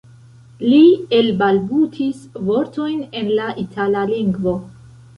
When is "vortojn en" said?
2.49-3.33